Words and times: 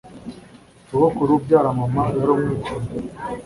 Sogokuru 0.87 1.31
ubyara 1.37 1.69
mama 1.77 2.03
yari 2.17 2.31
umwicanyi. 2.35 2.89